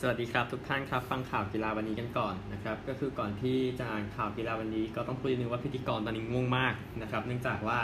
[0.00, 7.78] สวัสดีครับทุกท่านครับฟังข่าวกีฬาวันนี้กันก่อนนะครับก็คือก่อนที่จะอ่านข่าวกีฬาวันนี้ก็ต้องพูดนิดนึงว่าพิธีกรตอนนี้ง่วงมากนะครับเนื่องจากว่า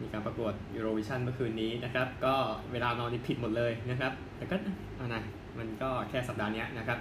[0.00, 2.34] มีการประกวด Eurovision เมื่อคืนนี้นะครับก็
[2.72, 4.56] เวลานอนนี่ผิดหมดเลยนะครับแต่ก็
[4.96, 5.22] เอานะ
[5.58, 6.98] มันก็แค่สัปดาห์นี้นะครับ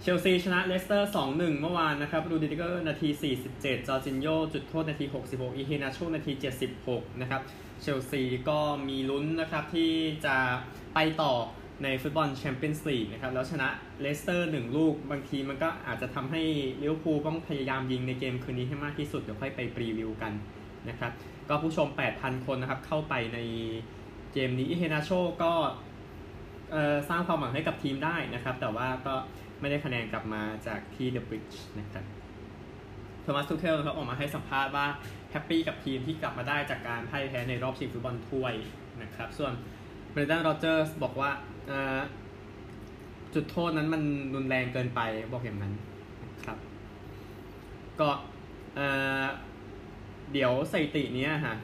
[0.00, 3.08] เชลซีชนะเลสเตอร์ 2-1 เมื่อวานนะครับรูดิเกอร์นาที
[3.48, 6.32] 47 จอร์จินโยจุดโทษนาที 66 อิเฮนาโชนาที
[6.76, 7.42] 76 นะครับ
[7.82, 8.58] เชลซีก็
[8.88, 9.90] มีลุ้นนะครับที่
[10.26, 10.36] จะ
[10.94, 11.34] ไปต่อ
[11.84, 13.68] ในฟุตบอลแชมเปี้ยนส์ลีกนะครับแล้วชนะ
[14.00, 16.42] เลสเตอร์หนึ่งลูก บางทีมันก็อาจจะทำให้
[16.82, 20.32] ลิเวอร์พูลต้องพยายามยิงในเกมคืนนี้ให้มากที่สุด เดี๋ยวค่อยไป preview กัน
[20.88, 21.12] นะครับ
[21.48, 23.38] ก็ผู้ชม 8,000 คนนะครับ เข้าไปใน
[24.32, 25.10] เกมนี้อิเฮนาโช
[25.42, 25.52] ก็
[27.08, 29.14] สร้างความหวังให้กับทีมได้นะครับ แต่ว่าก็
[29.60, 32.04] ไม่ได้คะแนนกลับมาจากที่เดอะบริดจ์นะครับ
[33.22, 34.86] โทมัสทูเคิลนะครับออกมาให้สัมภาษณ์ว่า
[35.30, 38.54] happy กับทีมที่กลับมาได้จากการพ่ายแพ้ในรอบชิงฟุตบอลถ้วย
[39.02, 39.52] นะครับส่วน
[40.18, 41.30] เบรนแดนร็อดเจอร์สบอกว่า
[43.34, 44.02] จุดโทษนั้นมัน
[44.34, 45.00] รุนแรงเกินไป
[45.32, 45.72] บอกอย่างนั้น
[46.24, 46.58] นะครับ
[48.00, 48.08] ก็
[50.32, 51.56] เดี๋ยวสถิตินี้ฮะ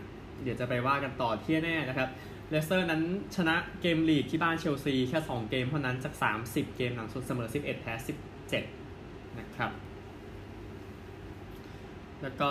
[0.43, 2.09] เดี๋ยวจะไปว่ากันต่อที่แน่นะครับ
[2.51, 3.03] เลสเตอร์นั้น
[3.37, 7.95] ชนะเกมลีกที่บ้านเชลซีแค่ 2 เกมเท่านั้นจาก 30 เกมหลังสุดเสมอ 11 แพ้
[8.67, 9.71] 17 นะครับ
[12.23, 12.51] แล้วก็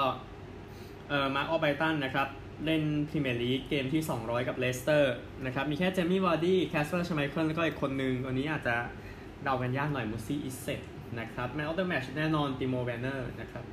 [1.10, 2.28] เอ่อมาออลไบรตันนะครับ
[2.66, 8.76] เล่นพรีเมียร์ลีกเกมที่ 200 กับเลสเตอร์นะครับ มีแค่เจมี่วอร์ดี้แคสเปอร์ชไมเคิลแล้วก็อีกคนนึงวันนี้อาจจะ
[9.44, 10.82] เดากันยากหน่อยมูซี่อิสเซต
[11.20, 13.64] นะครับ man of the match แน่นอนติโมแวร์เนอร์นะครับ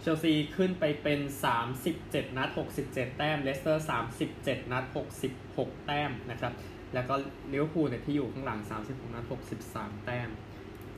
[0.00, 1.20] เชลซีขึ้นไปเป็น
[1.78, 2.48] 37 นัด
[2.84, 3.84] 67 แต้มเลสเตอร์
[4.26, 4.84] 37 นัด
[5.36, 6.52] 66 แต้มนะครับ
[6.94, 7.14] แล้วก็
[7.52, 9.24] ลิเวอร์พูลเนี่ยที่อยู่ข้างหลัง 36 นัด
[9.66, 10.28] 63 แต้ม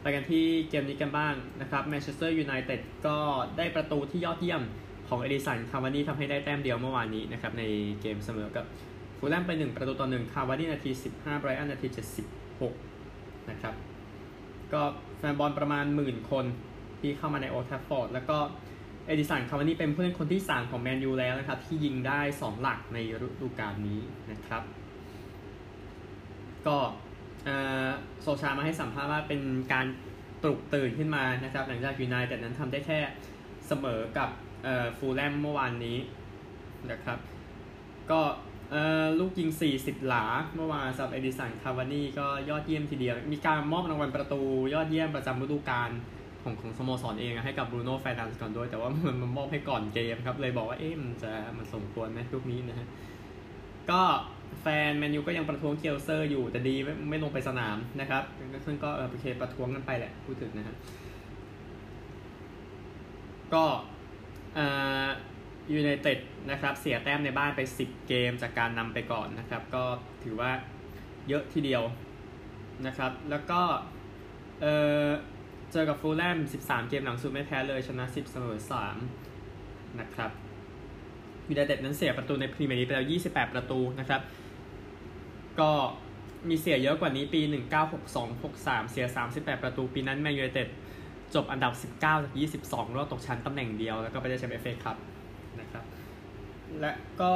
[0.02, 3.18] ไปกันที่เกมนี้กันบ้างนะครับแมนเชสเตอร์ยูไนเต็ดก็
[3.56, 4.62] ได้ประตูที่ยอดเยี่ยม
[5.12, 7.64] ของเอดินสันคาวานี่ทำให้ได้แต้มเดียวเมื่อวานนี้นะครับใน
[8.00, 8.64] เกมเสมอกับ
[9.18, 11.88] ฟูแลมไป 1 ประตูต่อ1คาวานี่นาที 15ไบรอันนาที
[12.68, 13.74] 76 นะครับ
[14.72, 14.82] ก็
[15.18, 16.44] แฟนบอลประมาณหมื่นคน
[17.00, 18.36] ที่เข้ามาในโอลด์แทรฟฟอร์ดแล้วก็
[19.06, 24.00] เอดินสันคาวานี่เป็นผู้เล่นคนที่ 3 ของแมนยูแล้วนะครับ ที่ยิงได้ 2 หลักในฤดูกาลนี้
[24.30, 24.62] นะครับ
[26.66, 26.76] ก็
[28.22, 29.40] โซลชามาให้สัมภาษณ์ว่าเป็น
[29.72, 29.86] การ
[30.42, 32.98] ปลุกตื่นขึ้นมานะครับ หลังจากยูไนเต็ดนั้นทำได้แค่
[33.68, 34.30] เสมอกับ
[34.98, 35.98] ฟูแลมเมื่อวานนี้
[36.90, 37.18] นะครับ
[38.10, 38.20] ก็
[39.18, 40.24] ลูกยิง 40 หลา
[40.56, 44.40] เมื่อวานสำหรับเอดินสันคาวานี่ก็ยอดเยี่ยมทีเดียว มีการมอบรางวัลประตู
[44.74, 45.90] ยอดเยี่ยมประจำฤดูกาล
[46.42, 52.86] ของของสโมสรเองให้กับบรูโน่แฟร์นันด์สก่อนด้วย แต่ว่ามันมันมอบให้ก่อนเกมครับ เลยบอกว่าเอ๊ะมันจะมันสมควรไหมลูกนี้นะฮะ
[53.90, 54.02] ก็
[54.62, 58.22] แฟนแมนยูก็ยังประท้วงเคียวเซอร์อยู่แต่ดีไม่ไม่ลงไปสนามนะครับ
[58.66, 60.76] ซึ่งก็เออโอเคประท้วงกันไปแหละพูดถึงนะฮะ
[63.54, 63.64] ก็
[65.72, 66.18] ยูไนเต็ด
[66.50, 69.84] นะครับเสียแต้มในบ้านไป 10 เกมจากการนำไปก่อนนะครับ ก็
[70.22, 70.50] ถือว่า
[71.28, 71.82] เยอะทีเดียว
[72.86, 73.60] นะครับ แล้วก็
[74.60, 74.66] เอ
[75.06, 75.08] อ
[75.72, 78.58] เจอกับฟูลแลม 13 เกมหลังสุดไม่แพ้เลยชนะ 10 เสมอ
[79.28, 80.30] 3 นะครับ
[81.48, 84.20] ยูไนเต็ดนั้นเสียประตูในพรีเมียร์ลีกไปแล้ว 28 ประตูนะครับ
[85.60, 85.70] ก็
[86.48, 87.40] มีเสียเยอะกว่านี้ปี
[87.92, 90.68] 1962 63 เสีย 38 ประตู ปีนั้นแมนยูไนเต็ด
[91.34, 92.34] จบอันดับ 19 จาก
[92.64, 94.96] 22 รอดตกชั้นตำแหน่งเดียว แล้วก็ไปได้แชมป์เอฟเอคัพ
[95.60, 95.84] นะครับ
[96.80, 97.32] และก็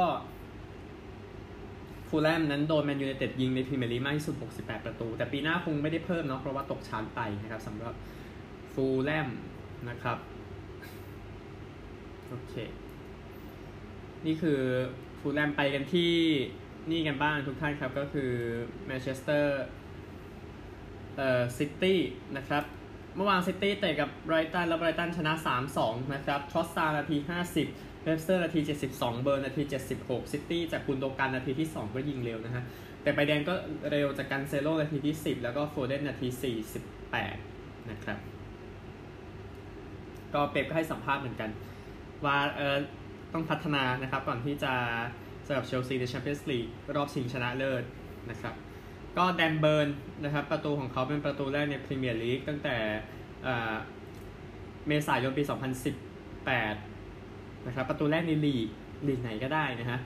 [2.09, 7.93] ฟูแลมนั้นโดนแมนยูไนเต็ดยิงในพรีเมียร์ลีกมากที่สุด 68 ประตู แต่ปีหน้าคงไม่ได้เพิ่มเนาะเพราะว่าตกชั้นไปนะครับสำหรับ
[8.73, 9.27] ฟูแลม
[9.89, 10.17] นะครับ
[12.29, 12.53] โอเค
[14.25, 14.59] นี่คือ
[15.19, 16.13] ฟูแลมไปกันที่
[16.91, 18.31] นี่กันบ้างทุกท่านครับก็คือ
[18.85, 19.61] แมนเชสเตอร์
[21.17, 21.99] เอ่อซิตี้
[22.37, 22.63] นะครับ
[23.17, 25.33] เมื่อวานซิตี้เตะกับไบรตันแล้วไบรตันชนะ
[25.73, 27.17] 3-2 นะครับทรอสซานาที
[27.61, 28.59] 50เวบสเตอร์นาที
[28.93, 29.63] 72 เบิร์นนาที
[29.97, 32.63] 76 ซิตี้จากกุนโดกันนาทีที่ 2 ก็ยิงเร็วนะฮะ
[33.01, 33.53] แต่ใบแดงก็
[33.91, 36.27] เร็วจากกานเซโลนาทีที่ 10 แล้วก็โฟเดนนาที
[37.09, 38.17] 48 นะครับ
[40.33, 41.49] ก็เป๊ปก็ให้สัมภาษณ์เหมือนกัน
[42.25, 42.77] ว่าเออ
[43.33, 44.73] ต้องพัฒนานะครับ ก่อนที่จะ
[45.45, 47.83] สำหรับเชลซีในแชมเปี้ยนส์ลีกรอบชิงชนะเลิศ
[48.29, 48.53] นะครับ
[49.17, 49.89] ก็แดนเบิร์น
[50.23, 52.75] นะครับประตูของเขาเป็นประตูแรกในพรีเมียร์ลีกตั้งแต่
[54.87, 55.43] เมษายนปี
[56.15, 58.67] 2018 นะครับประตูแรกในลีก
[59.07, 59.99] ลีกไหนก็ได้นะฮะ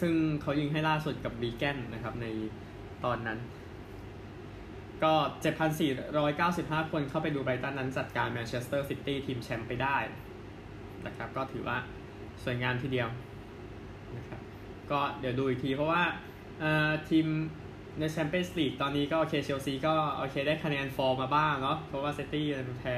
[0.00, 0.12] ซึ่ง
[0.42, 2.26] เขายิงให้ล่าสุดกับวีแกนนะครับใน
[3.04, 3.38] ตอนนั้น
[5.04, 5.14] ก็
[5.82, 9.96] 7,495 คนเข้าไปดูไบรตันนั้นจัดการแมนเชสเตอร์ซิตี้ทีมแชมป์ไปได้
[11.06, 11.76] นะครับก็ถือว่า
[12.44, 13.08] สวยงามทีเดียว
[14.16, 14.40] นะครับ
[14.90, 16.02] ก็เดี๋ยวดูอีกทีเพราะว่า
[17.10, 17.26] ทีม
[17.98, 22.46] ในแชมเปี้ยนส์ลีกตอนนี้ก็โอเคเชลซีก็โอเคได้คะแนนฟอร์มมาบ้างเนาะเพราะว่าซิตี้
[22.80, 22.96] แพ้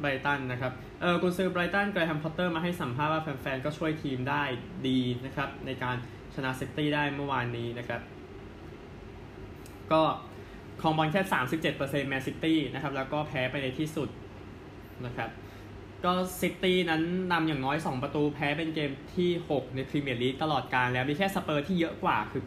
[0.00, 4.42] ไบรตันนะครับเออกุนซือไบรตันเกรแฮมพอตเตอร์มาให้สัมภาษณ์ว่าแฟนๆ ก็ช่วยทีมได้
[4.88, 5.96] ดีนะครับ ในการ
[6.34, 8.00] ชนะซิตี้ได้เมื่อวานนี้นะครับ
[9.92, 10.02] ก็
[10.80, 11.22] ครองบอลแค่
[11.70, 14.08] 37%แมนซิตี้นะครับ แล้วก็แพ้ไปในที่สุด
[15.06, 15.30] นะครับ
[16.04, 17.02] ก็ซิตี้นั้น
[17.32, 22.44] นำอย่างน้อย 2 ประตูแพ้เป็นเกมที่ 6 ในพรีเมียร์ลีกตลอดกาลแล้วมีแค่สเปอร์ที่เยอะกว่าคือ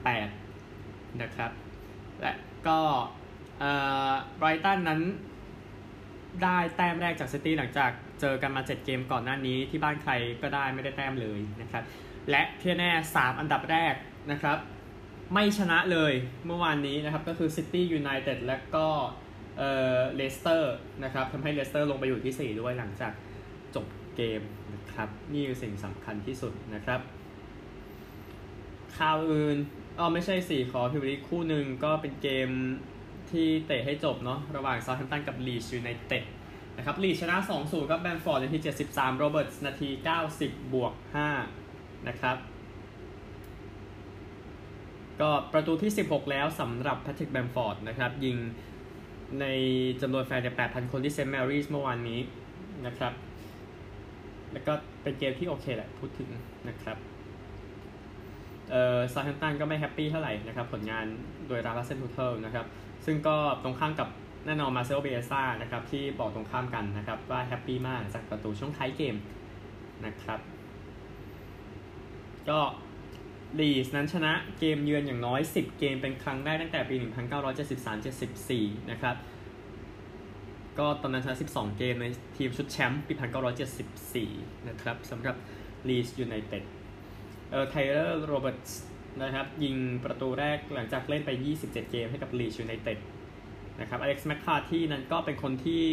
[0.58, 1.52] 8 นะครับ
[2.22, 2.34] และ
[2.68, 2.80] ก็
[4.38, 5.02] ไบรตันนั้น
[6.44, 10.12] ได้แต้มแรกจากซิตี้หลังจากเจอกันมา 7 เกมก่อนหน้านี้ที่บ้านใคร
[10.42, 11.84] ก็ได้ไม่ได้แต้มเลยนะครับ
[12.30, 13.94] และที่แน่ 3 อันดับแรก
[14.32, 14.58] นะครับ
[15.34, 16.14] ไม่ชนะเลย
[16.46, 18.88] เมื่อวานนี้นะครับ ก็คือซิตี้ยูไนเต็ดและก็
[19.58, 19.64] เอ
[19.98, 23.14] อเลสเตอร์นะครับทำให้เลสเตอร์ลงไปอยู่ที่ 4 ด้วยหลังจาก
[23.76, 24.42] จบเกม
[24.74, 27.02] นะครับ นี่คือสิ่งสำคัญที่สุดนะครับ
[28.98, 29.58] ข่าวอื่น
[30.00, 32.50] อ๋อไม่ใช่สี่ขอพรีเมียร์ลีกคู่หนึ่งก็เป็นเกม
[33.32, 36.24] ที่เตะให้จบเนาะระหว่างเซาแธมป์ตันกับลีดส์ยูไนเต็ด
[36.78, 38.60] นะครับลีดส์ชนะ 2-0กับแบมฟอร์ดนาที
[38.90, 39.90] 73 โรเบิร์ตนาที
[40.32, 40.94] 90 บวก
[41.50, 42.38] 5 นะครับ
[45.22, 48.38] ก็ประตูที่ 16 แล้วสำหรับแพทริคแบมฟอร์ดนะครับ ยิง
[49.40, 49.46] ใน
[50.02, 52.20] จำนวนแฟนเนี่ย8,000 คนที่เซนต์แมรี่เมื่อวานนี้
[52.86, 53.14] นะครับ
[54.52, 56.30] แล้วก็เป็นเกมที่โอเคแหละพูดถึง
[56.70, 56.98] นะครับ
[58.74, 61.06] เอ่อเซาแธมป์ตันก็ไม่ happy เท่าไหร่นะครับผลงาน
[61.48, 62.66] โดยราล์ฟฮาเซนฮุตเทิลนะครับ
[63.06, 64.10] ซึ่งก็ตรงข้ามกับ
[64.46, 69.16] แน่นอนมาร์เซโลบิเอลซ่านะครับที่บอกตรงข้ามกันนะครับว่า happy มากจากประตูช่วงท้ายเกม
[70.06, 70.40] นะครับ
[72.50, 72.60] ก็
[73.60, 76.96] ลีดส์นั้นชนะเกมเยือนอย่างน้อย 10 เกมเป็นครั้งแรกตั้งแต่ปี
[78.14, 79.16] 1973-74 นะครับ
[80.80, 82.06] ก็ตอนนั้นชนะ 12 เกมใน
[82.38, 83.14] ทีมชุดแชมป์ปี
[83.92, 85.36] 1974 นะครับสำหรับ
[85.88, 86.64] ลีดส์ยูไนเต็ด
[87.54, 88.82] เออไทเลอร์โรเบิร์ตส์
[89.24, 91.30] นะครับ ยิงประตูแรกหลังจากเล่นไป
[91.62, 92.98] 27 เกมให้กับลีดส์ยูไนเต็ด
[93.80, 95.84] นะครับอเล็กซ์แมคคาร์ธี่นั้นก็เป็นคนที่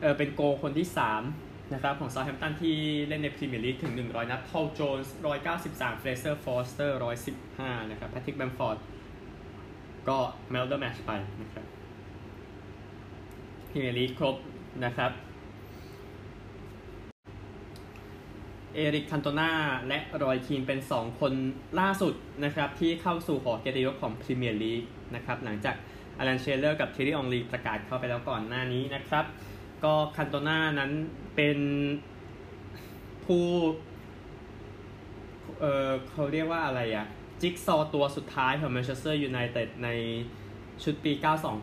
[0.00, 0.86] เออเป็นโกลคนที่
[1.30, 2.76] 3 นะครับ ของเซาแธมป์ตันที่
[3.08, 5.14] เล่นในพรีเมียร์ลีกถึง 100 นัดพอลโจนส์
[5.56, 6.98] 193เฟรเซอร์ฟอสเตอร์
[7.42, 8.78] 115 นะครับแพทริกแบมฟอร์ด
[10.08, 10.18] ก็
[10.50, 11.64] man of the match ไปนะครับ
[13.70, 14.36] พรีเมียร์ลีกครบ
[14.84, 15.10] นะครับ
[18.74, 19.50] เอริกคันโตนา
[19.88, 21.32] และรอยคีนเป็น 2 คน
[21.80, 22.14] ล่าสุด
[22.44, 24.82] นะครับที่เข้าสู่หอเกียรติยศของพรีเมียร์ลีก
[25.14, 25.76] นะครับหลังจาก
[26.18, 29.24] อลันเชียเรอร์กับเธียร์รี่อองรีประกาศเข้าไปแล้วก่อนหน้านี้นะครับ
[29.84, 30.90] ก็คันโตนานั้น
[31.36, 31.58] เป็น
[33.24, 33.46] ผู้
[35.60, 37.06] เออเขาเรียกว่าอะไรอะ
[37.40, 39.88] จิ๊กซอว์ตัวสุดท้ายของแมนเชสเตอร์ยูไนเต็ดใน
[40.82, 41.12] ชุดปี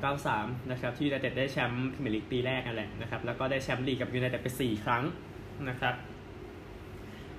[0.10, 5.04] 92-93 นะครับ ที่ยูไนเต็ดได้แชมป์พรีเมียร์ลีกปีแรกนั่นแหละนะครับ แล้วก็ได้แชมป์ลีกกับยูไนเต็ดไป 4 ครั้ง
[5.70, 5.96] นะครับ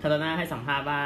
[0.01, 1.03] คันโตนาให้สัมภาษณ์ว่า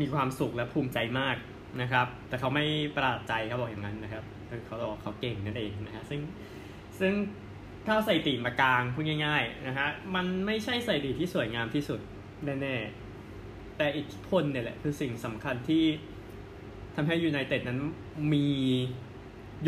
[0.00, 1.36] มีความสุขและภูมิใจมาก
[1.80, 2.64] นะครับ แต่เขาไม่
[2.94, 4.24] ประหลาดใจเขาบอกอย่างนั้นนะครับ
[4.66, 6.20] เขาบอกเขาเก่งนั่นเองนะฮะซึ่ง
[7.00, 7.12] ซึ่ง
[7.86, 12.00] ถ้าใส่ติมากลางพูดง่ายๆนะฮะมันไม่ใช่ใส่ติที่สวยงามที่สุด
[12.44, 15.84] แน่ๆแต่อิทธิพลเนี่ยแหละคือสิ่งสำคัญที่
[16.96, 17.80] ทำให้ยูไนเต็ดนั้น
[18.32, 18.46] มี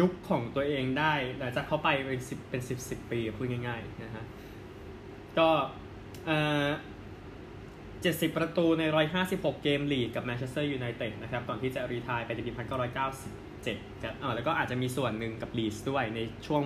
[0.01, 4.25] ยุคของตัวเองได้ หลังจากเขาไปเป็นสิบเป็นสิบสิบปีพูดง่ายๆนะฮะ
[5.39, 5.49] ก็
[6.27, 6.67] เอ่อ
[8.05, 8.83] 70 ประตูใน
[9.25, 12.53] 156 เกมลีกกับแมนเชสเตอร์ยูไนเต็ดนะครับก่อนที่จะรีทายไปในปี
[13.27, 16.63] 1997ครับอ่าแล้วก็อาจจะมีส่วนหนึ่งกับลีสด้วยในช่วง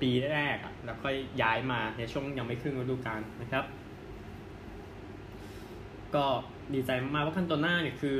[0.00, 1.08] ปีแรกอะแล้วก็
[1.42, 3.64] ย้ายมาในช่วงยังไม่ครึ่งฤดูกาลนะครับ
[6.14, 6.24] ก็
[6.74, 8.18] ดีใจมากว่าคันโตน่าเนี่ยคือ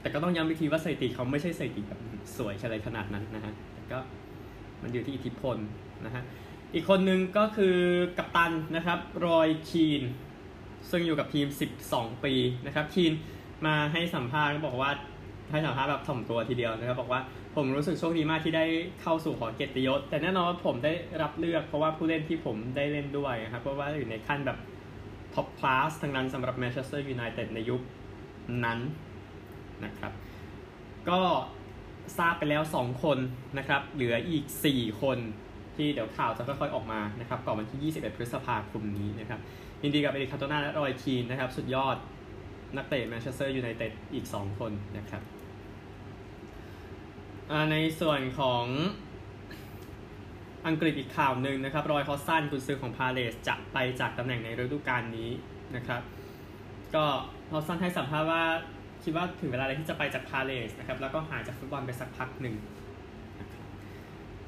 [0.00, 2.00] แต่ก็ต้องย้ำอีกทีว่าสถิติเขาไม่ใช่สถิติแบบ
[2.36, 3.98] สวยอะไรขนาดนั้นนะฮะแต่ก็
[4.82, 5.56] มันอยู่ที่อิทธิพล
[6.06, 6.22] นะฮะ
[6.74, 7.76] อีกคนนึงก็คือ
[8.18, 10.02] กัปตันนะครับรอยคีน
[10.90, 11.46] ซึ่งอยู่กับทีม
[11.84, 12.34] 12 ปี
[12.66, 13.12] นะครับคีน
[13.66, 14.90] มาให้สัมภาษณ์ก็บอกว่า
[15.50, 17.20] ให้สัมภาษณ์แบบถ่อมตัวทีเดียวนะครับบอกว่า
[17.56, 18.64] ผมรู้สึกโชคดีมากที่ได้
[19.02, 20.92] เข้าสู่หอเกียรติยศ แต่แน่นอนว่าผมได้
[21.22, 24.58] รับเลือกเพราะว่าผู้เล่นที่ผมได้เล่นด้วยนะครับเพราะว่าอยู่ในขั้นแบบ
[25.34, 27.80] top class ทั้งนั้นสำหรับแมนเชสเตอร์ยูไนเต็ดในยุค
[28.64, 28.78] นั้น
[29.84, 30.12] นะครับ
[31.08, 31.20] ก็
[32.18, 33.18] ทราบไปแล้ว 2 คน
[33.58, 34.44] นะครับ เหลืออีก
[34.74, 35.18] 4 คน
[35.76, 39.40] ที่เดี๋ยวข่าวจะค่อยๆออกมานะครับก่อนวันที่ 21 พฤษภาคมนี้นะครับ
[39.82, 41.96] ยินดีกับเอริคคันโตนาและรอยคีนนะครับ สุดยอด
[42.76, 45.22] นักเตะแมนเชสเตอร์ยูไนเต็ดอีก 2 คนนะครับ
[47.70, 48.64] ในส่วนของ
[50.66, 55.30] อังกฤษอีกข่าวหนึ่งนะครับ รอยฮอดจ์สันกุนซือของพาเลซจะไปจากตำแหน่งในฤดูกาลนี้
[55.76, 56.02] นะครับ
[56.94, 57.04] ก็
[57.52, 58.42] ฮอดจ์สันให้สัมภาษณ์ว่า
[59.02, 62.54] คิดว่าถึงเวลาอะไรที่จะไปจากพาเลซนะครับ แล้วก็หายจากฟุตบอลไปสักพักหนึ่ง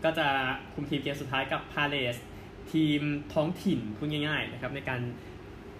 [0.05, 0.27] ก็จะ
[0.75, 2.17] คุมทีมเกมสุดท้ายกับพาเลซ
[2.73, 3.03] ทีม
[3.35, 5.01] ท้องถิ่นพูดง่ายๆนะครับในการ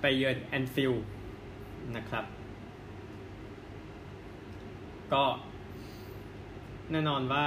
[0.01, 1.05] ไปเยือนแอนฟิลด์
[1.97, 2.25] นะครับ
[5.13, 5.25] ก็
[6.93, 7.45] แน่นอนว่า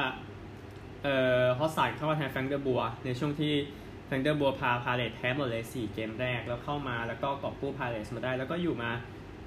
[1.03, 3.53] เอ่อฮอดจ์สันเข้ามาแทนแฟรงค์เดอบัวร์ ในช่วงที่
[4.05, 8.91] แฟรงค์เดอบัวร์พาพาเลซแพ้หมดเลย 4 เกมแรก แล้วเข้ามาแล้วก็กอบกู้พาเลซมาได้ แล้วก็อยู่มา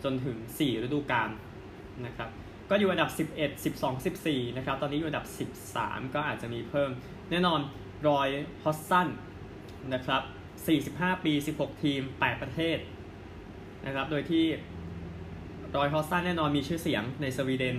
[0.05, 1.31] จนถึง 4 ฤดูกาล
[2.07, 2.29] นะครับ
[2.71, 5.27] ก็อยู่อันดับ 11 12 14 นะครับ ตอนนี้อยู่อันดับ
[5.69, 6.91] 13 ก็อาจจะมีเพิ่ม
[7.31, 7.61] แน่นอน
[8.09, 8.29] รอย
[8.63, 9.09] ฮอดจ์สัน
[9.95, 10.23] นะครับ
[11.13, 12.79] 45 ปี 16 ทีม 8 ประเทศ
[13.87, 14.45] นะครับ โดยที่
[15.77, 17.77] รอยฮอดจ์สันแน่นอนมีชื่อเสียงในสวีเดน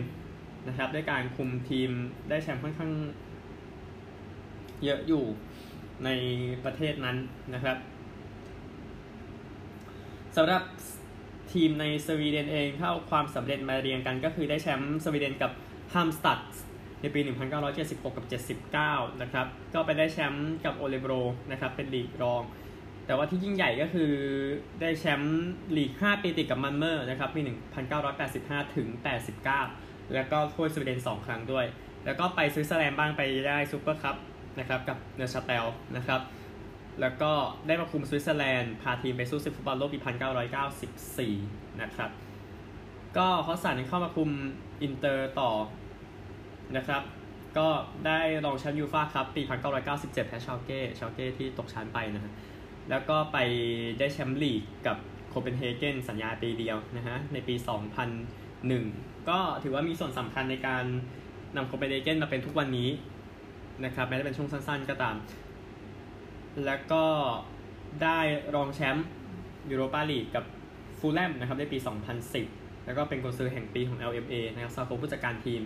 [0.68, 1.89] นะครับด้วยการคุมทีม
[2.30, 2.92] ได้แชมป์ค่อนข้าง
[4.84, 5.24] เยอะอยู่
[6.06, 6.10] ใน
[6.66, 7.18] ประเทศนั้น
[7.54, 7.77] นะครับ
[10.36, 10.63] สำหรับ
[11.54, 15.51] ทีมในสวีเดนเองถ้าเอาความสำเร็จมาเรียงกันก็คือได้แชมป์สวีเดนกับ
[15.94, 16.39] ฮาล์มสตัด
[17.01, 17.20] ในปี
[17.63, 18.25] 1976 กับ
[18.75, 21.13] 79 นะครับ ก็ไปได้แชมป์กับโอเรโบร
[21.51, 22.42] นะครับ เป็นลีกรอง
[23.06, 24.12] แต่ว่าที่ยิ่งใหญ่ก็คือ
[24.82, 27.42] ได้แชมป์ลีก 5 ปีติดกับมันเมอร์นะครับปี
[28.08, 28.88] 1985 ถึง
[29.51, 31.66] 89 แล้วก็ถ้วยสวีเดน 2 ครั้งด้วย
[32.06, 34.16] แล้วก็ไปสวิตเซอร์แลนด์บ้างไปได้ซูเปอร์คัพ
[34.60, 36.22] นะครับกับเนอร์ชาเตลนะครับ
[37.01, 37.32] แล้วก็
[37.68, 40.00] ได้มาคุมสวิตเซอร์แลนด์ พาทีมไปสู้ศึกฟุตบอลโลกปี
[41.10, 42.10] 1994 นะครับ
[43.18, 44.30] ก็ฮอดจ์สันเข้ามาคุม
[44.84, 45.51] อินเตอร์ต่อ
[46.75, 47.01] นะครับ
[47.57, 47.67] ก็
[48.05, 49.41] ได้รองแชมป์ยูฟ่าครับปี
[49.86, 52.33] 1997 แพ้ชาลเก้ชาลเก้ที่ตกชั้นไปนะฮะ
[52.89, 53.38] แล้วก็ไป
[54.00, 54.97] ได้แชมป์ลีกกับ
[55.29, 57.55] โคเปนเฮเกนสัญญาปีเดียวนะฮะในปี
[58.21, 60.83] 2001 ก็ถือว่ามีส่วนสำคัญในการ
[61.55, 62.89] นำโคเปนเฮเกนมาเป็นทุกวันนี้
[63.86, 65.15] นะครับแม้จะเป็นช่วงสั้นๆก็ตาม
[66.65, 67.05] แล้วก็
[68.03, 68.19] ได้
[68.55, 69.07] รองแชมป์
[69.71, 70.43] ยูโรปาลีกกับ
[71.00, 71.77] ฟูลแลมนะครับในปี
[72.31, 75.62] 2010 แล้วก็เป็นกุนซือแห่งปีของ LMA นะครับสมาคผู้จัดการทีม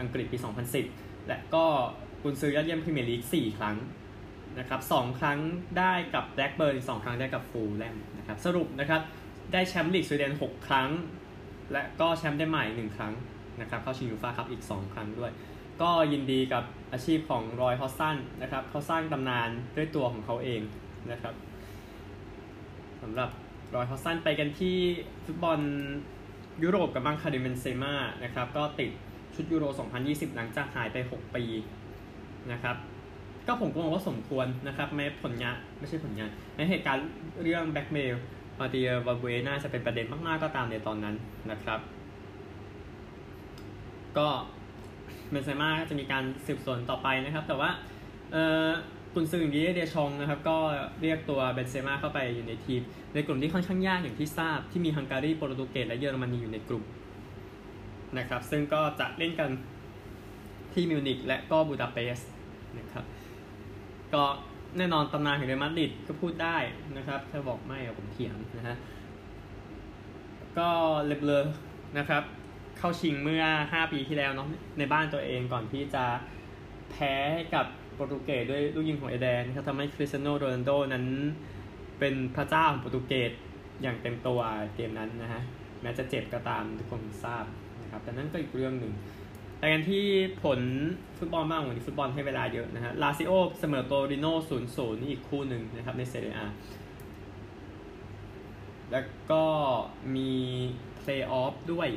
[0.00, 0.38] อังกฤษปี
[0.82, 1.64] 2010 และก็
[2.22, 3.76] กุนซือยอดเยี่ยมพรีเมียร์ลีก4ครั้ง
[4.58, 5.38] นะครับ2ครั้ง
[5.78, 9.02] ได้กับแบล็กเบิร์น2ครั้งได้กับฟูลแลมนะครับสรุปนะครับ
[9.52, 10.88] ได้แชมป์ลีกสวีเดน 6 ครั้ง
[11.72, 13.12] และก็แชมป์ได้ใหม่ 1 ครั้ง
[13.60, 15.32] นะครับเข้าชิงยูฟ่าครับอีก 2 ครั้งด้วย
[15.82, 20.60] ก็ยินดีกับอาชีพของรอยฮอดจ์สันนะครับเขาสร้างตำนานด้วยตัวของเขาเอง
[21.10, 21.34] นะครับ
[23.02, 23.30] สำหรับ
[23.74, 24.76] รอยฮอดจ์สันไปกันที่
[25.24, 25.60] ฟุตบอล
[26.62, 28.90] ยุโรปกับบ้างคาริมเบนเซม่านะครับก็ติด
[29.34, 29.64] ชุดยูโร
[30.00, 31.44] 2020 หลังจากหายไป 6 ปี
[32.52, 32.76] นะครับ
[33.46, 37.04] ก็ผมก็มองว่าสมควรนะครับแม้ผลงานไม่ใช่ผลงานในเหตุการณ์
[37.42, 38.14] เรื่องแบ็กเมล
[38.60, 41.14] มาติเยอวัลบูเอน่าจะเป็นประเด็นมาก ๆ ก็ตามในตอนนั้น
[41.50, 41.80] นะครับ
[44.18, 44.28] ก็
[45.30, 47.70] เบนเซม่าจะมีการสืบสวนต่อไปนะครับ แต่ว่า
[48.32, 48.36] เอ
[48.66, 48.68] อ
[49.14, 50.56] คุณซือดีเดียชองนะครับ ก็
[51.02, 52.80] เรียกตัวเบนเซม่าเข้าไปอยู่ในทีม
[53.14, 56.84] ในกลุ่มที่ค่อนข้างยากอย่างที่ทราบที่มีฮังการีโปรตุเกสและเยอรมนีอยู่ในกลุ่ม
[58.18, 59.50] นะครับ ซึ่งก็จะเล่นกัน
[60.72, 62.30] ที่มิวนิกและก็บูดาเปสต์
[62.78, 63.04] นะครับ
[64.14, 64.24] ก็
[64.78, 66.56] แน่นอนตำนานของเรอัลมาดริดก็พูดได้
[66.96, 68.76] นะครับ ถ้าบอกไม่ผมเถียงนะฮะ
[70.58, 70.70] ก็
[71.06, 71.32] Les Bleus
[71.98, 72.22] นะครับ
[72.78, 76.04] เข้าชิงเมื่อ 5 ปีที่แล้วเนาะในบ้านตัวเองก่อนที่จะ
[76.90, 77.14] แพ้
[77.54, 81.06] กับโปรตุเกสด้วยลูกยิงของเอแดร์ครับทำให้คริสเตียโนโรนัลโดนั้น
[81.98, 83.32] เป็นพระเจ้าของโปรตุเกส
[83.82, 84.40] อย่างเต็มตัว
[84.74, 85.42] เกมนั้นนะฮะ
[85.82, 87.44] แม้จะเจ็บก็ตามทุกคนทราบ
[87.84, 88.92] นะครับแต่นั่นก็อีกเรื่องหนึ่ง
[89.58, 90.04] แต่กันที่
[90.42, 90.60] ผล
[91.18, 96.38] ฟุตบอลบ้างวันนี้ฟุตบอลให้เวลาเยอะนะฮะลาซิโอเสมอโตริโน่ศูนย์ศูนย์นี่อีกคู่หนึ่งนะครับในเซเรีย
[98.92, 99.44] แล้วก็
[100.14, 100.32] มี
[100.98, 101.88] เพลย์ออฟด้วย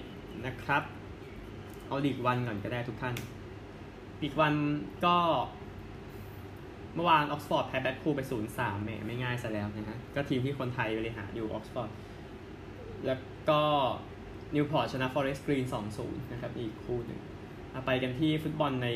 [0.45, 0.83] นะครับ
[1.87, 3.15] เอาลีกวันก่อนก็ได้ทุกท่าน
[4.21, 4.53] ลีกวัน
[5.05, 5.17] ก็
[6.95, 11.91] เมื่อวานออกซฟอร์ดแพ้แบล็คพูลไปศูนย์สามแหมไม่ง่ายซะแล้วนะฮะ ก็ทีมที่คนไทยบริหารอยู่ออกซฟอร์ด
[13.05, 13.61] แล้วก็
[14.55, 17.19] นิวพอร์ตชนะฟอเรสต์กรีนสองศูนย์นะครับ อีกคู่หนึ่ง
[17.85, 18.87] ไปกันที่ฟุตบอลใน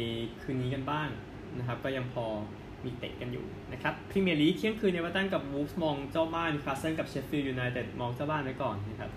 [0.42, 1.10] คืนนี้กันบ้าง
[1.58, 2.26] นะครับ ก็ยังพอ
[2.84, 9.12] มีเตะกันอยู่นะครับพรีเมียร์ลีกเที่ยงคืนเอฟเวอร์ตันกับวูล์ฟส์มองเจ้าบ้านนิวคาสเซิลกับเชฟฟิลด์ยูไนเต็ดมองเจ้าบ้านไว้ก่อนนะครับ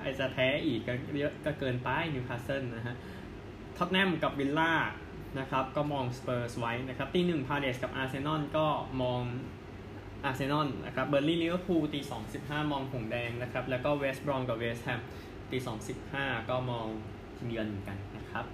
[0.00, 2.96] ไอ้จะแพ้อีกก็เยอะก็เกินไปนิวคาสเซิลนะฮะ
[3.76, 4.72] ท็อตแนมกับวิลล่า
[5.38, 8.66] นะครับก็มองสเปอร์สไว้นะครับตีหนึ่งพาเลซกับอาร์เซนอลก็
[9.02, 9.20] มอง
[10.24, 15.00] อาร์เซนอลนะครับเบิร์นลีย์ลิเวอร์พูลตีสองสิบห้ามองหงส์แดงนะครับแล้วก็เวสต์บรอมกับเวสต์แฮม
[15.52, 16.86] ตีสองสิบห้าก็มอง
[17.36, 18.44] ทีมเยือนเหมือนกันนะครับ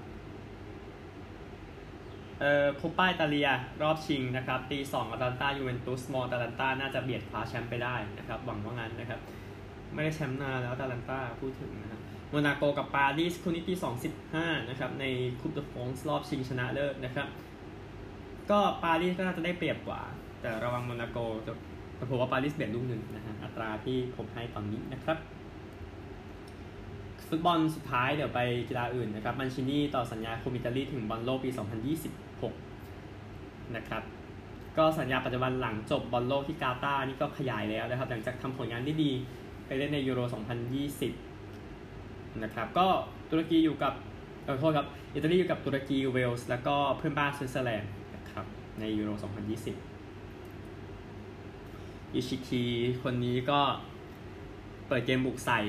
[2.40, 3.48] เอ่อโคปปาอิตาเลีย
[3.82, 9.20] รอบชิงนะครับตีสองอตาลันต้ายูเวนตุสมองอตาลันต้าน่าจะเบียดคว้าแชมป์ไปได้นะครับหวังว่างั้นนะครับ
[9.94, 12.00] ไม่ได้แชมป์นานแล้วอตาลันต้าพูดถึงนะครับ
[12.30, 13.74] โมนาโกกับปารีสคู่นี้ปี
[14.20, 15.04] 2015นะครับใน
[15.40, 17.28] คูปเดอฟรองซ์รอบชิงชนะเลิศนะครับ
[18.50, 20.00] ก็ปารีสก็น่าจะได้เปรียบกว่า
[20.40, 21.52] แต่ระวังโมนาโกจะ
[22.10, 25.18] ผมว่าปารีสเบียดลูกหนึ่งนะฮะอัตราที่ผมให้ตอนนี้นะครับ
[27.28, 31.50] ฟุตบอลสุดท้ายเดี๋ยวไปกีฬาอื่นนะครับมันชินีต่อสัญญาคุมอิตาลีถึงบอลโลกปี
[32.82, 34.02] 2026 นะครับ
[34.76, 39.12] ก็สัญญาปัจจุบันหลังจบบอลโลกที่กาตาร์นี่ก็ขยายแล้วนะครับ หลังจากทำผลงานได้ดี
[39.66, 40.20] ไปเล่นในยูโร
[41.50, 42.86] 2020 นะครับ ก็
[43.30, 43.92] ตุรกีอยู่กับ
[44.46, 48.44] ขอโทษครับ อิตาลีอยู่กับตุรกีเวลส์แล้วก็เพื่อนบ้านสวิตเซอร์แลนด์นะครับ
[48.78, 49.22] ในยูโร 2020
[52.14, 52.64] อิชิคี
[53.02, 53.60] คนนี้ก็
[54.88, 55.60] เปิดเกมบุกใส่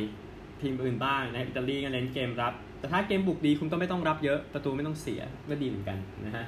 [0.61, 6.45] ทีมอื่นบ้างนะอิตาลีก็เล่นเกมรับ แต่ถ้าเกมบุกดีคุณก็ไม่ต้องรับเยอะประตูไม่ต้องเสียก็ดีเหมือนกันนะฮะ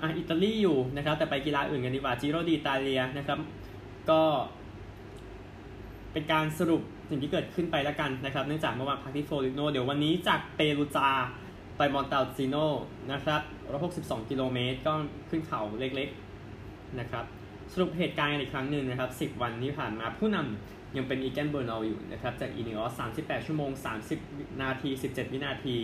[0.00, 3.38] อะอิตาลีอยู่นะครับแต่ไปกีฬาอื่นกันดีกว่าจิโรดีตาเลียนะครับ
[4.10, 4.22] ก็
[6.12, 11.10] เป็นการสรุปสิ่งที่เกิดขึ้นไปแล้วกันนะครับเนื่องจากเมื่อวานพักที่โฟลิโนเดี๋ยววันนี้จากเปรูจา
[11.76, 12.56] ไปมอนตาลชิโน
[13.12, 13.40] นะครับ
[14.24, 14.92] 162 กิโลเมตรก็
[15.30, 17.24] ขึ้นเขาเล็กๆนะครับ
[17.72, 23.70] สรุปเหตุการณ์อีกครั้งหนึ่งนะครับ 10 วันที่ผ่านมาผู้นำ ยังเป็นอีแกนเบอร์นอลอยู่นะครับจากอีนิออส38 ชั่วโมง
[24.16, 25.76] 30 นาที 17 วินาที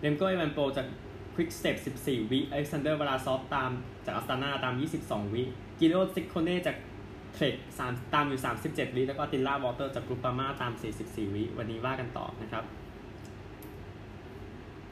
[0.00, 0.86] เรมโก้เอเวเนโปลจาก
[1.34, 3.70] ควิกสเต็ป14 วิอเล็กซานเดอร์วลาซอฟตาม
[4.06, 5.42] จากอัสตานาตาม 22 วิ
[5.80, 6.76] จูลิโอชิกโคเน่จาก
[7.32, 7.54] เทรค
[8.14, 10.72] ตามอยู่ 37 วิแล้วก็อัตติลาวัลเตอร์จากกรุปปามาตาม
[11.04, 12.64] 44 วิวันนี้ว่ากันต่อนะครับ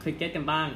[0.01, 0.67] คริกเก็ตกันบ้าง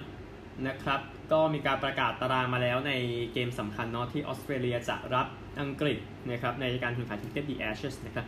[0.67, 1.01] นะครับ
[1.31, 2.93] ก็มีการประกาศตารางมาแล้วใน
[3.33, 5.27] เกมสำคัญเนาะที่ออสเตรเลียจะรับ
[5.61, 5.97] อังกฤษ
[6.29, 8.25] นะครับในการแข่งขันคริกเก็ตดีแอชนะครับ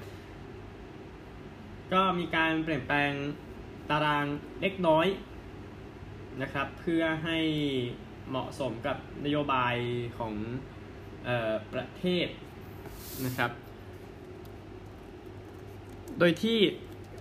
[1.94, 3.12] ก็มีการเปลี่ยนแปลง
[3.90, 4.26] ตาราง
[4.62, 5.08] เล็กน้อย
[6.42, 7.38] นะครับ เพื่อให้
[8.30, 9.76] เหมาะสมกับนโยบาย
[10.18, 10.34] ของ
[11.28, 12.28] ออประเทศ
[13.26, 13.52] นะครับ
[16.20, 16.60] โดยที่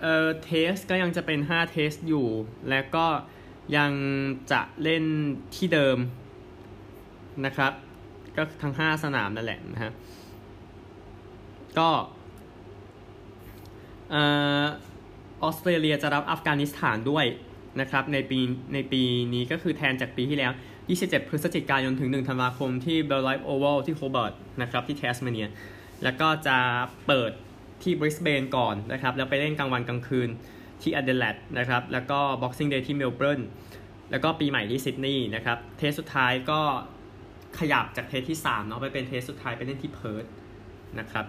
[0.00, 2.26] เอ่อ Test ก็ยังจะเป็น 5 Test อยู่
[2.68, 3.06] และก็
[3.76, 3.92] ยัง
[4.52, 5.04] จะเล่น
[5.56, 5.98] ที่เดิม
[7.46, 7.72] นะครับ
[8.36, 9.92] ก็ทั้ง 5 สนามนั่นแหละนะฮะ
[11.78, 11.90] ก็
[14.14, 14.16] อ
[15.42, 17.26] อสเตรเลียจะรับอัฟกานิสถานด้วย
[17.80, 18.38] นะครับในปี
[18.74, 19.02] ในปี
[19.34, 20.52] นี้ก็คือแทนจากปีที่แล้ว
[20.90, 25.48] 27 พฤศจิกายนถึง 1 ธันวาคมที่เบลเลอรีฟโอวัลที่โฮเบิร์ตนะครับที่แทสเมเนีย
[26.02, 26.56] แล้วก็จะ
[27.06, 27.30] เปิด
[27.82, 30.28] ที่บริสเบนก่อนนะครับ แล้วไปเล่นกลางวันกลางคืน
[30.82, 33.40] ที่แอดิเลดนะครับ แล้วก็ Boxing Day ที่เมลเบิร์น
[34.10, 36.60] แล้วก็ปีใหม่ที่ซิดนีย์นะครับ Test สุดท้ายก็
[37.58, 40.24] ขยับจาก Test ที่3เนาะไปเป็น Test สุดท้ายไปเล่นที่เพิร์ธ
[40.98, 41.26] นะครับ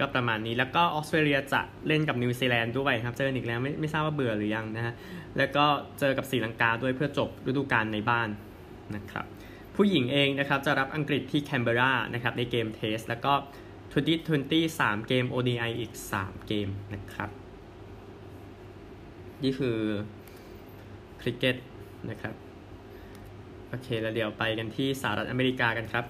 [0.00, 4.94] ก็ประมาณนี้แล้วก็ออสเตรเลียจะเล่นกับนิวซีแลนด์ด้วยครับ เจออีกแล้วไม่ไม่ทราบว่าเบื่อหรือยังนะฮะ
[5.38, 5.64] แล้วก็
[6.00, 8.28] เจอกับศรีลังกาด้วยเพื่อจบฤดูกาลในบ้าน
[8.96, 9.26] นะครับ
[9.76, 13.32] ผู้หญิงเองนะครับจะรับอังกฤษที่แคนเบรานะครับในเกมเทส แล้วก็
[14.06, 17.30] 2020 3เกม ODI อีก 3 เกมนะครับ
[19.42, 19.78] นี่คือ
[21.20, 21.56] คริกเก็ต
[22.10, 22.34] นะครับ
[23.68, 26.04] โอเค แล้วเดี๋ยวไปกันที่สหรัฐอเมริกากันครับ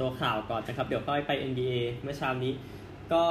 [0.00, 2.52] ตัวข่าวก่อนนะครับ เดี๋ยวค่อยไป NBA เมื่อเช้านี้
[3.12, 3.24] ก็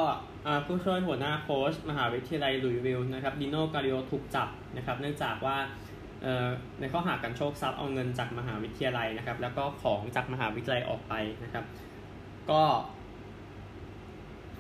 [0.66, 5.58] ผู้ช่วยหัวหน้าโค้ชมหาวิทยาลัยลุยวิลนะครับดิโนการิโอถูกจับนะครับ เนื่องจากว่า
[6.80, 11.66] ในข้อหาการโชคทรัพย์เอาเงินจากมหาวิทยาลัยนะครับ แล้วก็ของจากมหาวิทยาลัยออกไปนะครับ
[12.52, 12.64] ก็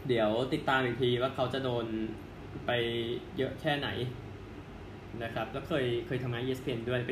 [0.07, 1.85] เดี๋ยวติดตามอีกทีว่าเขาจะโดน
[2.65, 2.71] ไป
[3.37, 3.89] เยอะแค่ไหน
[5.23, 7.11] นะครับ แล้วเคยเคยทำงาน ESPN ด้วยไป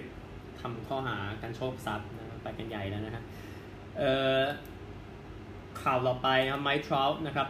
[0.61, 3.23] ทำข้อหาการโชคทรัพย์นะไปกันใหญ่แล้วนะฮะ
[3.97, 4.03] เอ
[4.39, 4.41] อ
[5.83, 7.47] ข่าวต่อไปนะครับไมค์ทรัลนะครับ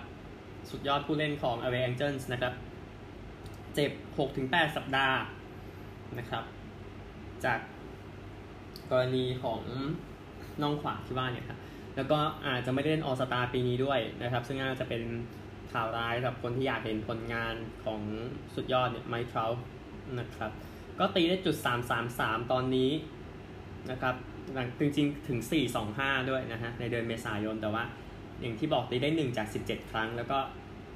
[0.69, 2.53] สุดยอดผู้เล่นของ LA Angels นะครับ
[3.75, 3.91] เจ็บ
[4.33, 5.17] 6-8 สัปดาห์
[6.17, 6.43] นะครับ
[7.45, 7.59] จาก
[8.91, 9.61] กรณีของ
[10.61, 11.59] น่องขวาที่ว่าเนี่ยครับ
[11.95, 15.01] แล้วก็อาจจะไม่ได้เล่นออสตาปีนี้ด้วยนะครับ ซึ่งน่าจะเป็น
[15.73, 18.01] ข่าวร้ายสำหรับคนที่อยากเห็นผลงานของ
[18.55, 19.51] สุดยอดเนี่ยไมค์ทรัล
[20.19, 20.51] นะครับ
[20.99, 21.55] ก็ตีได้จุด
[22.03, 22.91] 333 ตอนนี้
[23.91, 24.15] นะครับ
[24.79, 25.39] จริงๆ ถึง
[25.85, 27.83] 425 ด้วยนะฮะ ในเดือนเมษายนแต่ว่า
[28.41, 30.37] อย่างที่บอกตีได้ 1 จาก 17 ครั้ง แล้วก็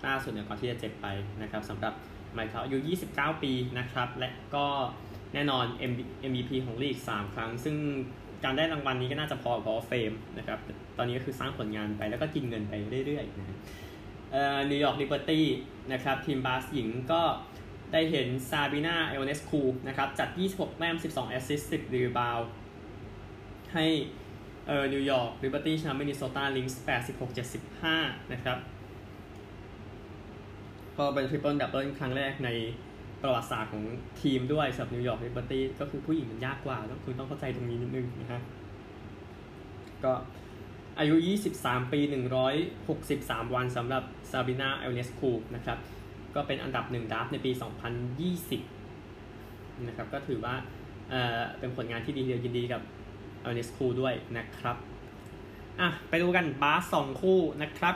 [0.06, 1.08] ล่าสุดเนี่ยก่อนที่จะเจ็บไป
[1.42, 1.94] นะครับสำหรับ
[2.34, 2.78] ไมค์เขาอายุ
[3.12, 4.66] 29 ปีนะครับ และก็
[5.34, 5.66] แน่นอน
[6.30, 7.76] MVP ของลีก 3 ครั้ง ซึ่ง
[8.44, 10.60] การได้รางวัลนี้ก็น่าจะพอพอเฟมนะครับ
[10.98, 12.74] ตอนนี้ก็คือสร้างผลงานไปแล้วก็กินเงินไป
[13.06, 13.58] เรื่อยๆนะ
[14.70, 15.48] นิวยอร์กลิเบอร์ตี้
[15.94, 17.22] นะครับ ทีมบาสหญิงก็
[17.94, 22.40] ได้เห็นซาบรีนาไอโอเนสคูนะครับ จัด 26 แต้ม 12 แอสซิสต์ 10 รีบาวด์
[23.74, 23.86] ให้
[24.72, 26.82] เออนิวยอร์กลิเบอร์ตี้ชนะมินนิโซตาลิงซ์
[27.54, 28.58] 86-75นะครับ
[30.98, 32.50] ก็เป็นทริปเปิลดับเบิลครั้งแรกใน
[33.22, 33.84] ประวัติศาสตร์ของ
[34.22, 38.42] ทีมด้วยสำหรับนิวยอร์กลิเบอร์ตี้ก็คือผู้หญิงมันยากกว่าต้องคุณต้องเข้าใจตรงนี้นิดนึงนะฮะ
[40.04, 40.14] ก็
[41.00, 41.16] อายุ
[41.54, 42.00] 23 ปี
[42.78, 45.78] 163 วันสำหรับซาบรีนาไอโอเนสคูนะครับ
[46.36, 47.52] ก็เป็นอันดับหนึ่งดราฟต์ในปี
[48.90, 50.56] 2020 นะครับ ก็ถือว่า
[51.10, 52.82] เป็นผลงานที่ดีเดียวยินดีกับ
[53.42, 54.78] ไอโอเนสคูด้วยนะครับ
[55.80, 57.96] อะไปดูกันบาสสองคู่นะครับ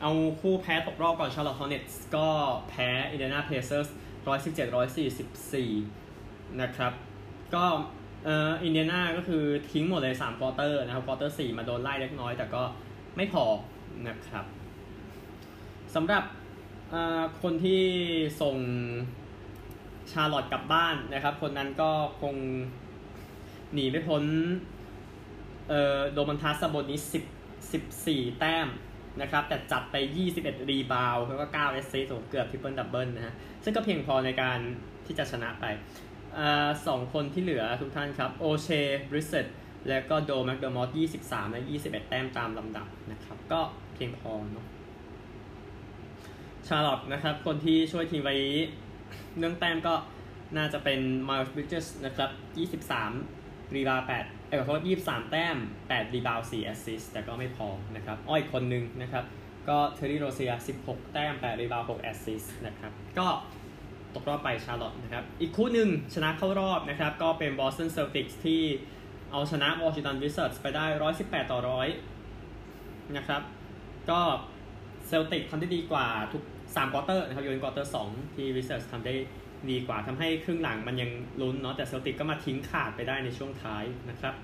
[0.00, 2.28] เอาคู่แพ้ตกรอบก่อนชาร์ลอตฮอร์เน็ตส์ก็
[2.68, 3.88] แพ้อินเดียนาเพเซอร์ส
[5.08, 6.92] 117-144นะครับ
[7.54, 7.64] ก็
[8.24, 12.62] เอ่ออินเดียนาก็คือทิ้งหมดเลย3ควอเตอร์นะครับควอเตอร์4มาโดนไล่เล็กน้อยแต่ก็
[13.16, 13.44] ไม่พอ
[14.08, 14.44] นะครับ
[15.94, 16.24] สำหรับ
[17.42, 17.82] คนที่
[18.40, 18.56] ส่ง
[20.12, 22.34] ชาร์ลอตกลับบ้านนะครับ คนนั้นก็คง
[23.72, 24.24] หนีไม่พ้น
[25.68, 27.00] เอ่อโดมันทัสบนนี้
[27.70, 28.68] 10 14 แต้ม
[29.20, 29.96] นะครับ แต่จัดไป
[30.32, 34.58] 21 รีบาวแล้วก็9เอสซิสเกือบทริปเปิลดับเบิลนะฮะ ซึ่งก็เพียงพอในการ
[35.06, 35.64] ที่จะชนะไป
[36.38, 36.40] อ
[36.86, 38.68] สองคนที่เหลือทุกท่านครับ โอเช
[39.10, 39.46] บริสเซต
[39.88, 40.88] แล้วก็ดั๊กแม็คเดอร์มอตต์
[41.22, 43.60] 23 และ 21 แต้มตามลำดับนะครับ ก็
[43.94, 44.66] เพียงพอเนาะ
[46.66, 48.36] ชาร์ลอตนะครับ คนที่ช่วยทีมไว้
[49.38, 49.94] เรื่องแต้มก็
[50.56, 52.30] น่าจะเป็นมาร์ s บริดเจสนะครับ
[53.22, 59.24] 23 รีบาวด์8 เอ้ยขอโทษ23 แต้ม 8 รีบาวด์4แอสซิสต์แต่ก็ไม่พอนะครับ อีกคนหนึ่งนะครับ
[59.68, 63.26] ก็เทอร์รี่โรเซีย 16 แต้ม 8 รีบาวด์6แอสซิสต์นะครับ ก็
[64.14, 68.62] ตกรอบไปชาร์ลอตนะครับ อีกคู่หนึ่งชนะเข้ารอบนะครับ ก็เป็นบอสตันเซลติกส์ที่
[69.30, 70.84] เอาชนะวอชิงตันวิซาร์ดส์ไปได้
[71.18, 71.58] 118 ต่อ
[72.36, 73.42] 100 นะครับ
[74.10, 74.20] ก็
[75.06, 79.14] เซลติกทำได้ดีกว่าทุก3ควอเตอร์นะครับยกเว้นควอเตอร์2ที่วิซาร์ดส์ทำได้
[79.70, 84.34] ดีกว่าทำให้ครึ่งหลังมันยังลุ้นเนาะแต่เซลติกก็มาทิ้งขาดไปได้ในช่วงท้ายนะครับ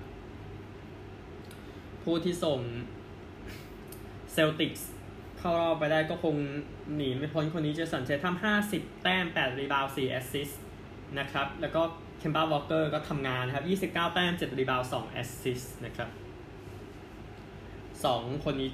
[2.03, 2.59] ผู้ที่ส่ง
[4.33, 4.89] เซลติกส์
[5.37, 6.35] เข้ารอบไปได้ก็คง
[6.95, 10.61] หนีไม่พ้นคนนี้เจสันเททัม ทำ50แต้ม8 rebound 4 assist
[11.19, 11.81] นะครับ แล้วก็
[12.19, 16.09] เคมบ้าวอลเกอร์ก็ทำงานนะครับ29แต้ม7 rebound 2 assist นะครับ
[17.65, 18.69] 2คนนี้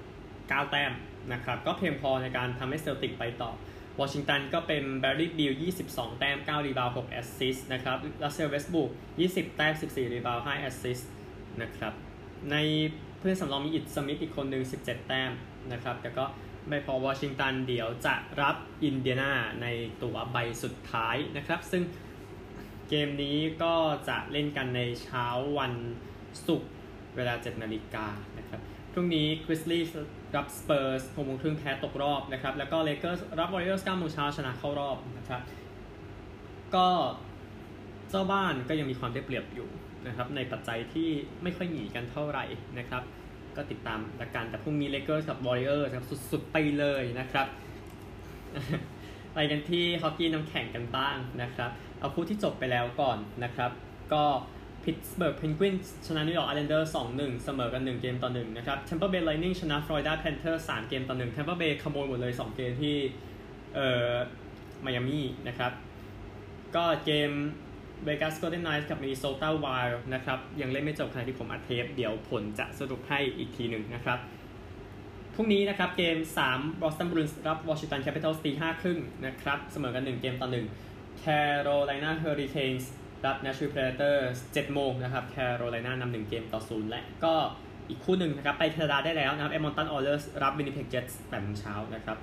[0.00, 0.92] 79แต้ม
[1.32, 3.50] นะครับ ก็เพียงพอในการทำให้เซลติกไปต่อ
[4.00, 5.52] วอชิงตันก็เป็นแบรดลีย์ บีล
[5.88, 8.90] 22 แต้ม 9 rebound 6 assist นะครับรัสเซลล์ เวสต์บรูก
[9.22, 11.10] 20 แต้ม 14 rebound 5 assist
[11.62, 11.92] นะครับ
[12.50, 12.56] ใน
[13.18, 15.30] เพื่อนสำรองมีอิช สมิธอีกคนหนึ่ง17 แต้ม
[15.72, 16.24] นะครับ แต่ก็
[16.68, 19.32] ไม่พอวอชิงตันเดี๋ยวจะรับอินเดียนา
[19.62, 19.66] ใน
[20.02, 21.82] ตั๋วใบสุดท้ายนะครับ ซึ่ง
[22.88, 23.74] เกมนี้ก็
[24.08, 25.26] จะเล่นกันในเช้า
[25.58, 25.72] วัน
[26.46, 26.70] ศุกร์
[27.16, 28.06] เวลา 7 นาฬิกา
[28.38, 28.60] นะครับ
[28.92, 29.80] พรุ่งนี้กริซลีส์
[30.36, 35.40] รับสเปอร์สหกโมงครึ่งแพ้ตกรอบนะครับ แล้วก็เลเกอร์สรับวอริเออร์สเก้าโมงเช้าชนะเข้ารอบนะครับ
[36.74, 36.88] ก็
[38.10, 39.68] เจ้าบ้านก็ยังมีความได้เปรียบอยู่
[40.06, 41.08] นะครับ ในปัจจัยที่
[41.42, 42.44] ไม่ค่อยหนีกันเท่าไหร่
[42.78, 43.02] นะครับ
[43.56, 47.46] ก็ติดตามละกันแต่พรุ่งนี้เลเกอร์สกับวอริเออร์ครับสุดๆไปเลยนะครับ
[49.34, 51.70] ไปกันที่ฮอกกี้น้ำแข็งกันบ้างนะครับ
[52.00, 53.70] เอาคู่ที่จบไปแล้วก่อนนะครับ
[54.12, 54.24] ก็
[54.88, 55.74] พิตสเบิร์กเพนกวิน
[56.06, 62.96] ชนะนิวยอร์กไอแลนเดอร์2-1เสมอกัน1เกมต่อ1นะครับแทมปาเบย์ไลท์นิ่งชนะฟลอริดาแพนเทอร์3เกมต่อ1แทมเปอร์เบย์ขโมยหมดเลย2เกมที่
[63.74, 64.12] เอ่อ
[64.84, 65.72] มายามี่นะครับ
[66.76, 67.30] ก็เกม
[68.04, 74.18] เวกัสโกลเด้นไนท์กับมินิโซตาไวล์นะครับ ยังเล่นไม่จบขณะที่ผมอัดเทป เดี๋ยวผลจะสรุปให้อีกทีหนึ่งนะครับ
[75.34, 76.16] พรุ่งนี้นะครับเกม
[76.50, 80.48] 3 Boston Bruins รับ Washington Capitals ตี5ครึ่งนะครับ เสมอกัน 1 เกมต่อ
[80.86, 87.34] 1 Carolina Hurricanes รั รับ Nashville Predators 7โมงนะครับ Carolina นำ1เกมต่อ0และก็
[87.88, 92.18] อีกคู่หนึ่งนะครับ ไปแคนาดาได้แล้วนะครับ Edmonton Oilers รับ Winnipeg Jets 8โมงเช้านะครับ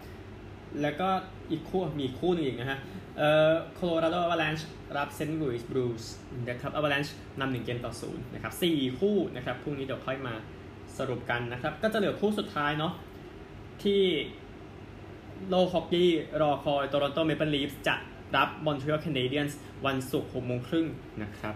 [0.82, 1.10] แล้วก็
[1.52, 2.80] อีกคู่มีคู่หนึ่งอีกนะฮะ
[3.18, 4.64] เอ่อ Colorado Avalanche
[4.98, 5.34] รับ St.
[5.42, 6.04] Louis Blues
[6.50, 10.34] นะครับ Avalanche นำ1เกมต่อ0นย์นะครับ4คู่นะครับพรุ่งนี้เดี๋ยวค่อยมา
[10.98, 12.94] สรุปกันนะครับ ก็จะเหลือคู่สุดท้ายเนาะ
[13.84, 14.02] ที่
[15.50, 17.96] โลกฮอกกี้รอคอยโตรอนโตเมเปิลลีฟส์จะ
[18.36, 20.86] รับมอนทรีออลแคนาเดียนส์วันศุกร์หกโมงครึ่ง
[21.24, 21.56] นะครับ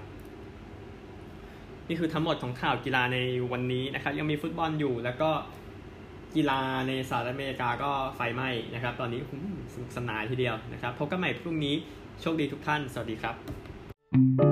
[1.87, 3.17] นี่คือทั้งหมดของข่าวกีฬาใน
[3.51, 5.29] วันนี้นะครับ ยังมีฟุตบอลอยู่แล้วก็
[6.35, 9.21] กีฬาในสหรัฐอเมริกาก็ไฟไหม้นะครับ ตอนนี้
[9.73, 11.75] สนุกสนานทีเดียวนะครับพบกันใหม่พรุ่งนี้
[12.21, 14.48] โชคดีทุกท่าน สวัสดีครับ